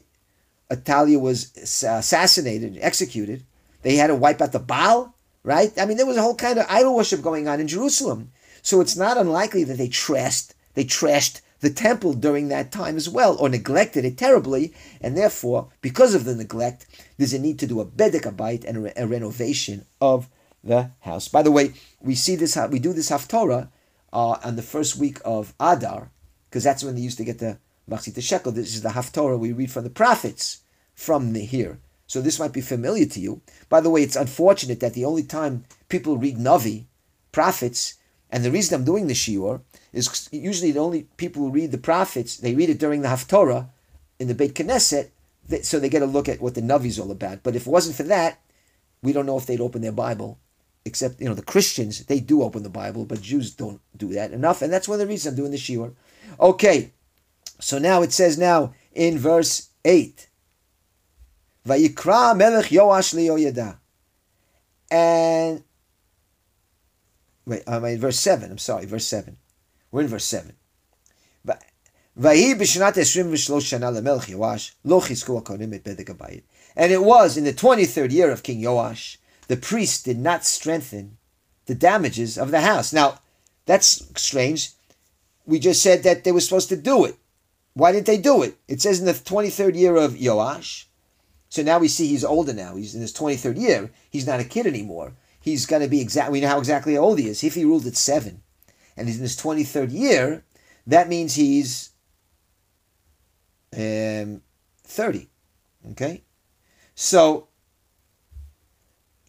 Atalia 0.72 1.20
was 1.20 1.56
assassinated, 1.58 2.78
executed. 2.82 3.44
They 3.84 3.96
had 3.96 4.08
to 4.08 4.16
wipe 4.16 4.42
out 4.42 4.52
the 4.52 4.60
Baal, 4.60 5.16
right? 5.44 5.72
I 5.80 5.86
mean, 5.86 5.98
there 5.98 6.06
was 6.06 6.18
a 6.18 6.22
whole 6.22 6.36
kind 6.36 6.58
of 6.60 6.66
idol 6.70 6.96
worship 6.96 7.22
going 7.22 7.48
on 7.48 7.60
in 7.60 7.68
Jerusalem. 7.68 8.32
So 8.62 8.82
it's 8.82 8.98
not 8.98 9.18
unlikely 9.18 9.64
that 9.66 9.78
they 9.78 9.88
trashed, 9.88 10.54
they 10.74 10.84
trashed 10.84 11.42
the 11.60 11.70
temple 11.70 12.14
during 12.14 12.50
that 12.50 12.72
time 12.72 12.98
as 12.98 13.10
well, 13.10 13.36
or 13.38 13.50
neglected 13.50 14.06
it 14.06 14.18
terribly, 14.18 14.74
and 15.02 15.18
therefore, 15.18 15.70
because 15.82 16.14
of 16.14 16.26
the 16.26 16.36
neglect, 16.36 16.86
there's 17.18 17.34
a 17.34 17.40
need 17.40 17.60
to 17.60 17.68
do 17.68 17.80
a 17.80 17.86
bedek 17.86 18.32
abayit 18.32 18.64
and 18.64 18.88
a, 18.88 19.04
a, 19.04 19.08
renovation 19.08 19.86
of 20.00 20.30
the 20.64 20.92
house. 21.00 21.28
By 21.28 21.42
the 21.42 21.52
way, 21.52 21.74
we 22.02 22.14
see 22.14 22.36
this, 22.36 22.58
we 22.70 22.80
do 22.80 22.94
this 22.94 23.10
haftorah 23.10 23.70
uh, 24.14 24.38
on 24.44 24.56
the 24.56 24.62
first 24.62 24.96
week 24.96 25.20
of 25.26 25.54
Adar, 25.60 26.10
because 26.50 26.64
that's 26.64 26.84
when 26.84 26.96
they 26.96 27.02
used 27.02 27.18
to 27.18 27.26
get 27.26 27.40
the 27.40 27.58
machzita 27.90 28.22
shekel. 28.22 28.52
This 28.52 28.76
is 28.76 28.82
the 28.82 28.90
haftorah 28.90 29.40
we 29.40 29.52
read 29.52 29.72
from 29.72 29.84
the 29.84 29.90
prophets 29.90 30.62
from 30.96 31.34
the, 31.34 31.42
here. 31.42 31.80
So 32.08 32.22
this 32.22 32.40
might 32.40 32.54
be 32.54 32.62
familiar 32.62 33.06
to 33.06 33.20
you. 33.20 33.42
By 33.70 33.82
the 33.82 33.90
way, 33.90 34.02
it's 34.02 34.16
unfortunate 34.16 34.80
that 34.80 34.94
the 34.94 35.06
only 35.06 35.24
time 35.24 35.66
people 35.90 36.18
read 36.18 36.38
Navi, 36.38 36.86
prophets, 37.32 37.96
and 38.30 38.44
the 38.44 38.52
reason 38.52 38.76
I'm 38.76 38.86
doing 38.86 39.08
the 39.08 39.14
shiur 39.14 39.62
is 39.94 40.30
usually 40.32 40.72
the 40.72 40.80
only 40.80 41.08
people 41.18 41.44
who 41.44 41.52
read 41.52 41.72
the 41.72 41.78
prophets, 41.78 42.38
they 42.38 42.56
read 42.56 42.70
it 42.70 42.80
during 42.80 43.02
the 43.02 43.08
Haftorah 43.08 43.70
in 44.20 44.28
the 44.28 44.36
Beit 44.36 44.54
Knesset, 44.54 45.10
so 45.64 45.80
they 45.80 45.90
get 45.90 46.02
a 46.02 46.06
look 46.06 46.28
at 46.28 46.42
what 46.42 46.56
the 46.56 46.62
Navi 46.62 46.88
is 46.88 47.00
all 47.00 47.12
about. 47.12 47.44
But 47.44 47.56
if 47.56 47.68
it 47.68 47.70
wasn't 47.70 47.96
for 47.96 48.04
that, 48.04 48.40
we 49.02 49.14
don't 49.14 49.26
know 49.26 49.38
if 49.38 49.46
they'd 49.46 49.62
open 49.62 49.82
their 49.82 49.92
Bible. 49.92 50.40
Except, 50.88 51.22
you 51.22 51.28
know, 51.28 51.36
the 51.36 51.44
Christians, 51.44 52.04
they 52.06 52.20
do 52.20 52.42
open 52.42 52.64
the 52.64 52.70
Bible, 52.70 53.06
but 53.06 53.22
Jews 53.22 53.54
don't 53.54 53.82
do 53.96 54.10
that 54.14 54.32
enough. 54.32 54.62
And 54.62 54.74
that's 54.74 54.88
one 54.88 54.96
of 54.96 55.02
the 55.02 55.08
reasons 55.08 55.34
I'm 55.34 55.38
doing 55.38 55.52
the 55.52 55.58
shiur. 55.58 55.94
Okay, 56.40 56.94
so 57.60 57.78
now 57.78 58.02
it 58.02 58.14
says 58.14 58.38
now 58.38 58.74
in 58.94 59.20
verse 59.20 59.70
8, 59.86 60.28
Vayikra 61.68 62.36
melech 62.36 62.68
Yoash. 62.68 63.78
And, 64.90 65.64
wait, 67.46 67.64
I'm 67.68 67.86
in 67.86 68.00
verse 68.00 68.20
7, 68.20 68.50
I'm 68.50 68.58
sorry, 68.58 68.86
verse 68.86 69.06
7. 69.06 69.38
We're 69.92 70.02
in 70.02 70.08
verse 70.08 70.26
7. 70.26 70.54
And 72.20 72.62
it 76.92 77.02
was 77.02 77.38
in 77.38 77.44
the 77.44 77.54
23rd 77.54 78.12
year 78.12 78.32
of 78.32 78.44
King 78.44 78.62
Yoash, 78.62 79.18
the 79.48 79.58
priest 79.58 80.06
did 80.06 80.20
not 80.20 80.46
strengthen 80.46 81.18
the 81.66 81.76
damages 81.76 82.38
of 82.38 82.52
the 82.52 82.62
house. 82.62 82.94
Now, 82.94 83.20
that's 83.66 84.04
strange. 84.20 84.72
We 85.46 85.60
just 85.60 85.82
said 85.82 86.04
that 86.04 86.24
they 86.24 86.32
were 86.32 86.42
supposed 86.42 86.70
to 86.70 86.78
do 86.78 87.06
it. 87.06 87.16
Why 87.74 87.92
didn't 87.92 88.08
they 88.08 88.18
do 88.18 88.42
it? 88.44 88.58
It 88.68 88.82
says 88.82 89.00
in 89.00 89.06
the 89.06 89.14
23rd 89.14 89.76
year 89.76 89.96
of 89.96 90.14
Yoash. 90.14 90.86
So 91.50 91.62
now 91.64 91.80
we 91.80 91.88
see 91.88 92.08
he's 92.08 92.26
older 92.26 92.54
now. 92.54 92.76
He's 92.76 92.96
in 92.96 93.02
his 93.02 93.14
23rd 93.14 93.60
year. 93.60 93.92
He's 94.10 94.28
not 94.28 94.40
a 94.40 94.46
kid 94.46 94.68
anymore. 94.68 95.14
He's 95.40 95.66
going 95.66 95.82
to 95.82 95.88
be 95.88 96.02
exactly, 96.02 96.34
we 96.34 96.42
know 96.42 96.50
how 96.50 96.60
exactly 96.60 96.98
old 96.98 97.20
he 97.20 97.30
is. 97.30 97.44
If 97.44 97.56
he 97.56 97.64
ruled 97.64 97.86
at 97.86 97.96
seven, 97.96 98.44
and 98.98 99.08
he's 99.08 99.18
in 99.18 99.24
his 99.24 99.38
23rd 99.38 99.92
year, 99.94 100.44
that 100.88 101.08
means 101.08 101.36
he's 101.36 101.92
um, 103.74 104.42
30. 104.84 105.30
Okay? 105.92 106.24
So, 106.96 107.47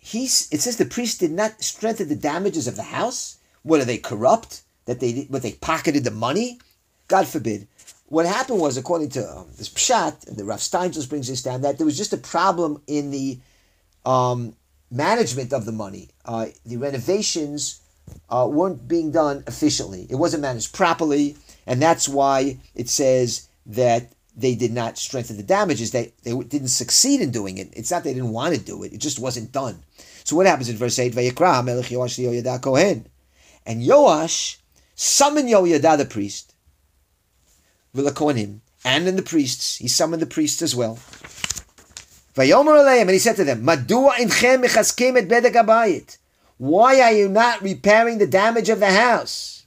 he's, 0.09 0.49
it 0.51 0.61
says 0.61 0.77
the 0.77 0.85
priest 0.85 1.21
did 1.21 1.33
not 1.33 1.63
strengthen 1.63 2.09
the 2.09 2.17
damages 2.17 2.67
of 2.67 2.77
the 2.77 2.83
house. 2.83 3.39
What 3.63 3.81
are 3.81 3.85
they 3.85 3.99
corrupt? 3.99 4.63
That 4.87 5.01
they 5.01 5.27
what 5.29 5.43
they 5.43 5.53
pocketed 5.53 6.05
the 6.05 6.11
money? 6.11 6.59
God 7.09 7.27
forbid. 7.27 7.69
What 8.07 8.25
happened 8.25 8.59
was, 8.59 8.79
according 8.79 9.11
to 9.11 9.31
um, 9.31 9.49
this 9.59 9.69
pshat, 9.69 10.35
the 10.35 10.45
Rav 10.45 10.61
Steinsaltz 10.61 11.09
brings 11.09 11.29
this 11.29 11.43
down, 11.43 11.61
that 11.61 11.77
there 11.77 11.85
was 11.85 11.99
just 11.99 12.15
a 12.15 12.17
problem 12.17 12.81
in 12.87 13.11
the 13.11 13.39
um, 14.07 14.55
management 14.91 15.53
of 15.53 15.67
the 15.67 15.73
money. 15.73 16.09
Uh, 16.25 16.47
the 16.65 16.79
renovations 16.79 17.83
uh, 18.31 18.49
weren't 18.51 18.89
being 18.89 19.11
done 19.11 19.45
efficiently. 19.47 20.07
It 20.09 20.15
wasn't 20.15 20.41
managed 20.41 20.73
properly, 20.73 21.37
and 21.67 21.83
that's 21.83 22.09
why 22.09 22.57
it 22.75 22.89
says 22.89 23.49
that 23.67 24.13
they 24.39 24.55
did 24.55 24.73
not 24.73 24.97
strengthen 24.97 25.37
the 25.37 25.43
damages. 25.43 25.91
They, 25.91 26.13
they 26.23 26.33
didn't 26.33 26.69
succeed 26.69 27.21
in 27.21 27.33
doing 27.33 27.59
it. 27.59 27.71
It's 27.73 27.91
not 27.91 28.05
they 28.05 28.15
didn't 28.15 28.31
want 28.31 28.55
to 28.55 28.61
do 28.61 28.85
it. 28.85 28.93
It 28.93 28.99
just 28.99 29.19
wasn't 29.19 29.51
done. 29.51 29.83
So 30.23 30.37
what 30.37 30.47
happens 30.47 30.69
in 30.69 30.77
verse 30.77 30.99
8? 30.99 31.13
Vayikra 31.13 31.65
melech 31.65 31.87
Yoash 31.87 32.25
Yoyada 32.25 32.63
Kohen. 32.63 33.09
And 33.67 33.83
Yoash 33.83 34.59
summoned 34.95 35.49
Yoyada 35.49 35.99
the 35.99 36.05
priest, 36.05 36.55
Vilakonim, 37.95 38.61
and 38.85 39.07
then 39.07 39.17
the 39.17 39.23
priests. 39.23 39.77
He 39.77 39.89
summoned 39.89 40.23
the 40.23 40.27
priests 40.27 40.63
as 40.63 40.75
well. 40.77 40.99
Vayomer 42.35 43.01
and 43.01 43.11
he 43.11 43.19
said 43.19 43.35
to 43.37 43.45
them, 43.45 43.65
Madua 43.65 44.13
inchem 44.13 44.65
mechaskim 44.65 45.17
et 45.17 45.29
bedek. 45.29 46.17
Why 46.59 47.01
are 47.01 47.13
you 47.13 47.29
not 47.29 47.61
repairing 47.61 48.19
the 48.19 48.27
damage 48.29 48.69
of 48.69 48.79
the 48.79 48.93
house? 48.93 49.67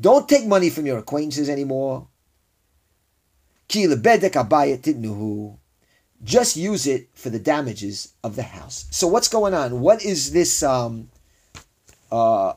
Don't 0.00 0.28
take 0.28 0.46
money 0.46 0.70
from 0.70 0.86
your 0.86 0.98
acquaintances 0.98 1.48
anymore. 1.48 2.06
Just 6.24 6.56
use 6.56 6.86
it 6.86 7.08
for 7.14 7.30
the 7.30 7.38
damages 7.38 8.12
of 8.24 8.36
the 8.36 8.42
house. 8.42 8.86
So 8.90 9.06
what's 9.06 9.28
going 9.28 9.54
on? 9.54 9.80
What 9.80 10.04
is 10.04 10.32
this 10.32 10.62
um, 10.62 11.10
uh, 12.10 12.54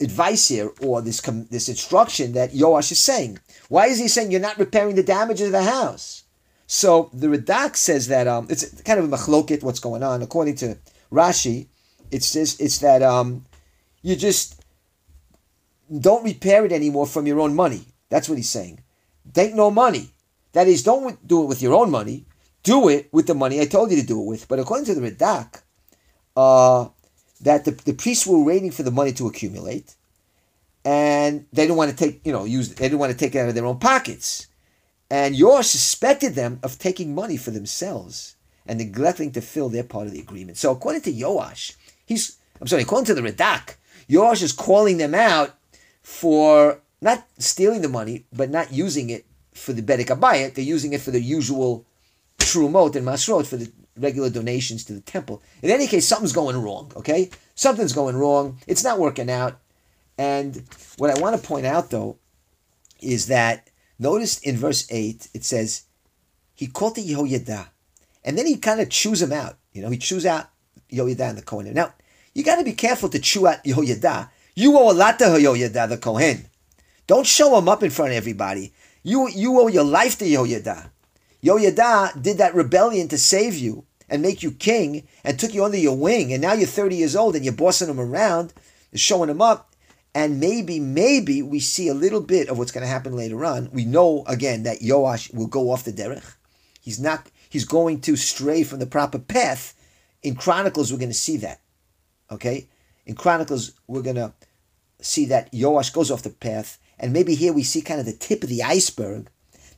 advice 0.00 0.48
here 0.48 0.70
or 0.80 1.02
this 1.02 1.20
this 1.20 1.68
instruction 1.68 2.32
that 2.32 2.52
Yoash 2.52 2.92
is 2.92 2.98
saying. 2.98 3.38
Why 3.68 3.86
is 3.86 3.98
he 3.98 4.08
saying 4.08 4.30
you're 4.30 4.40
not 4.40 4.58
repairing 4.58 4.94
the 4.94 5.02
damages 5.02 5.46
of 5.46 5.52
the 5.52 5.62
house? 5.62 6.24
So 6.66 7.10
the 7.12 7.28
Radak 7.28 7.76
says 7.76 8.08
that 8.08 8.26
um, 8.26 8.46
it's 8.50 8.80
kind 8.82 8.98
of 8.98 9.10
a 9.10 9.16
machloket 9.16 9.62
what's 9.62 9.80
going 9.80 10.02
on. 10.02 10.22
According 10.22 10.56
to 10.56 10.76
Rashi, 11.12 11.66
it 12.10 12.22
says 12.24 12.58
it's 12.60 12.78
that 12.80 13.02
um, 13.02 13.44
you 14.02 14.16
just 14.16 14.55
don't 16.00 16.24
repair 16.24 16.64
it 16.64 16.72
anymore 16.72 17.06
from 17.06 17.26
your 17.26 17.40
own 17.40 17.54
money. 17.54 17.84
That's 18.08 18.28
what 18.28 18.38
he's 18.38 18.50
saying. 18.50 18.80
Take 19.32 19.54
no 19.54 19.70
money. 19.70 20.10
That 20.52 20.68
is, 20.68 20.82
don't 20.82 21.26
do 21.26 21.42
it 21.42 21.46
with 21.46 21.62
your 21.62 21.74
own 21.74 21.90
money. 21.90 22.26
Do 22.62 22.88
it 22.88 23.08
with 23.12 23.26
the 23.26 23.34
money 23.34 23.60
I 23.60 23.66
told 23.66 23.90
you 23.90 24.00
to 24.00 24.06
do 24.06 24.20
it 24.20 24.26
with. 24.26 24.48
But 24.48 24.58
according 24.58 24.86
to 24.86 24.94
the 24.94 25.10
Radak, 25.10 25.62
uh, 26.36 26.88
that 27.42 27.64
the, 27.64 27.72
the 27.72 27.92
priests 27.92 28.26
were 28.26 28.42
waiting 28.42 28.70
for 28.70 28.82
the 28.82 28.90
money 28.90 29.12
to 29.12 29.26
accumulate, 29.26 29.94
and 30.84 31.46
they 31.52 31.64
didn't 31.64 31.76
want 31.76 31.90
to 31.90 31.96
take, 31.96 32.24
you 32.24 32.32
know, 32.32 32.44
use 32.44 32.74
they 32.74 32.86
didn't 32.86 32.98
want 32.98 33.12
to 33.12 33.18
take 33.18 33.34
it 33.34 33.38
out 33.38 33.48
of 33.48 33.54
their 33.54 33.66
own 33.66 33.78
pockets. 33.78 34.46
And 35.10 35.34
Yoash 35.34 35.64
suspected 35.64 36.34
them 36.34 36.58
of 36.62 36.78
taking 36.78 37.14
money 37.14 37.36
for 37.36 37.50
themselves 37.50 38.36
and 38.66 38.78
neglecting 38.78 39.32
to 39.32 39.40
fill 39.40 39.68
their 39.68 39.84
part 39.84 40.06
of 40.06 40.12
the 40.12 40.20
agreement. 40.20 40.58
So 40.58 40.72
according 40.72 41.02
to 41.02 41.12
Yoash, 41.12 41.76
he's 42.04 42.38
I'm 42.60 42.66
sorry, 42.66 42.82
according 42.82 43.06
to 43.06 43.14
the 43.14 43.20
Radak, 43.20 43.76
Yoash 44.08 44.42
is 44.42 44.52
calling 44.52 44.96
them 44.96 45.14
out 45.14 45.55
for 46.06 46.80
not 47.00 47.26
stealing 47.36 47.82
the 47.82 47.88
money, 47.88 48.26
but 48.32 48.48
not 48.48 48.72
using 48.72 49.10
it 49.10 49.26
for 49.52 49.72
the 49.72 49.82
Bedek 49.82 50.06
Abayit. 50.06 50.54
They're 50.54 50.64
using 50.64 50.92
it 50.92 51.00
for 51.00 51.10
the 51.10 51.20
usual 51.20 51.84
Trumot 52.38 52.94
and 52.94 53.04
Masrot, 53.04 53.44
for 53.44 53.56
the 53.56 53.72
regular 53.98 54.30
donations 54.30 54.84
to 54.84 54.92
the 54.92 55.00
temple. 55.00 55.42
In 55.62 55.70
any 55.70 55.88
case, 55.88 56.06
something's 56.06 56.32
going 56.32 56.62
wrong, 56.62 56.92
okay? 56.94 57.28
Something's 57.56 57.92
going 57.92 58.16
wrong. 58.16 58.60
It's 58.68 58.84
not 58.84 59.00
working 59.00 59.28
out. 59.28 59.58
And 60.16 60.62
what 60.96 61.10
I 61.10 61.20
want 61.20 61.34
to 61.34 61.44
point 61.44 61.66
out, 61.66 61.90
though, 61.90 62.18
is 63.00 63.26
that 63.26 63.68
notice 63.98 64.38
in 64.38 64.56
verse 64.56 64.86
8, 64.88 65.28
it 65.34 65.44
says, 65.44 65.86
he 66.54 66.68
called 66.68 66.94
to 66.94 67.02
Yehoiada. 67.02 67.66
And 68.24 68.38
then 68.38 68.46
he 68.46 68.58
kind 68.58 68.80
of 68.80 68.90
chews 68.90 69.20
him 69.20 69.32
out. 69.32 69.58
You 69.72 69.82
know, 69.82 69.90
he 69.90 69.98
chews 69.98 70.24
out 70.24 70.50
Yehoiada 70.88 71.30
and 71.30 71.38
the 71.38 71.42
Kohen. 71.42 71.74
Now, 71.74 71.94
you 72.32 72.44
got 72.44 72.56
to 72.56 72.64
be 72.64 72.74
careful 72.74 73.08
to 73.08 73.18
chew 73.18 73.48
out 73.48 73.64
Yehoiada. 73.64 74.30
You 74.58 74.78
owe 74.78 74.90
a 74.90 74.94
lot 74.94 75.18
to 75.18 75.26
Yehoiada, 75.26 75.86
the 75.86 75.98
Kohen. 75.98 76.46
Don't 77.06 77.26
show 77.26 77.58
him 77.58 77.68
up 77.68 77.82
in 77.82 77.90
front 77.90 78.12
of 78.12 78.16
everybody. 78.16 78.72
You, 79.02 79.28
you 79.28 79.60
owe 79.60 79.68
your 79.68 79.84
life 79.84 80.16
to 80.18 80.24
Yehoiada. 80.24 80.88
Yehoiada 81.44 82.22
did 82.22 82.38
that 82.38 82.54
rebellion 82.54 83.06
to 83.08 83.18
save 83.18 83.54
you 83.58 83.84
and 84.08 84.22
make 84.22 84.42
you 84.42 84.50
king 84.50 85.06
and 85.24 85.38
took 85.38 85.52
you 85.52 85.62
under 85.62 85.76
your 85.76 85.94
wing. 85.94 86.32
And 86.32 86.40
now 86.40 86.54
you're 86.54 86.66
30 86.66 86.96
years 86.96 87.14
old 87.14 87.36
and 87.36 87.44
you're 87.44 87.52
bossing 87.52 87.90
him 87.90 88.00
around, 88.00 88.54
showing 88.94 89.28
him 89.28 89.42
up. 89.42 89.74
And 90.14 90.40
maybe, 90.40 90.80
maybe 90.80 91.42
we 91.42 91.60
see 91.60 91.88
a 91.88 91.94
little 91.94 92.22
bit 92.22 92.48
of 92.48 92.56
what's 92.56 92.72
going 92.72 92.80
to 92.80 92.88
happen 92.88 93.14
later 93.14 93.44
on. 93.44 93.68
We 93.72 93.84
know 93.84 94.24
again 94.26 94.62
that 94.62 94.80
Yoash 94.80 95.34
will 95.34 95.48
go 95.48 95.70
off 95.70 95.84
the 95.84 95.92
derech. 95.92 96.34
He's 96.80 96.98
not. 96.98 97.30
He's 97.50 97.66
going 97.66 98.00
to 98.02 98.16
stray 98.16 98.62
from 98.62 98.78
the 98.78 98.86
proper 98.86 99.18
path. 99.18 99.74
In 100.22 100.34
Chronicles, 100.34 100.90
we're 100.90 100.98
going 100.98 101.10
to 101.10 101.14
see 101.14 101.36
that. 101.38 101.60
Okay, 102.30 102.68
in 103.06 103.14
Chronicles, 103.14 103.72
we're 103.86 104.02
going 104.02 104.16
to 104.16 104.32
see 105.00 105.26
that 105.26 105.52
Yoash 105.52 105.92
goes 105.92 106.10
off 106.10 106.22
the 106.22 106.30
path, 106.30 106.78
and 106.98 107.12
maybe 107.12 107.34
here 107.34 107.52
we 107.52 107.62
see 107.62 107.80
kind 107.80 108.00
of 108.00 108.06
the 108.06 108.12
tip 108.12 108.42
of 108.42 108.48
the 108.48 108.62
iceberg 108.62 109.28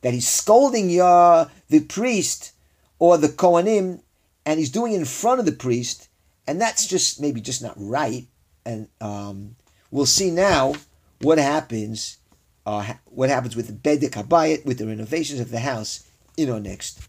that 0.01 0.15
he's 0.15 0.29
scolding 0.29 0.89
the 0.89 1.81
priest 1.89 2.53
or 2.99 3.19
the 3.19 3.29
Kohanim, 3.29 4.01
and 4.47 4.59
he's 4.59 4.71
doing 4.71 4.93
it 4.93 4.99
in 4.99 5.05
front 5.05 5.41
of 5.41 5.47
the 5.47 5.53
priest, 5.53 6.09
and 6.47 6.61
that's 6.61 6.87
just 6.87 7.21
maybe 7.21 7.41
just 7.41 7.63
not 7.63 7.75
right. 7.77 8.27
And 8.65 8.89
um, 9.01 9.57
we'll 9.91 10.07
see 10.07 10.31
now 10.31 10.75
what 11.21 11.39
happens. 11.39 12.19
Uh, 12.65 12.95
what 13.07 13.31
happens 13.31 13.57
with 13.57 13.67
the 13.67 13.73
Bedek 13.73 14.11
Habayit, 14.11 14.67
with 14.67 14.77
the 14.77 14.87
renovations 14.87 15.41
of 15.41 15.51
the 15.51 15.61
house 15.61 16.07
in 16.37 16.51
our 16.51 16.61
next 16.61 17.01